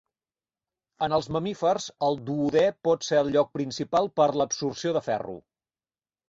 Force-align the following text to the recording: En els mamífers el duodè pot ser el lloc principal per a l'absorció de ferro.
En 1.07 1.13
els 1.17 1.27
mamífers 1.35 1.85
el 2.07 2.17
duodè 2.29 2.63
pot 2.87 3.05
ser 3.09 3.19
el 3.25 3.29
lloc 3.37 3.53
principal 3.59 4.11
per 4.21 4.27
a 4.33 4.41
l'absorció 4.41 4.95
de 4.99 5.05
ferro. 5.11 5.37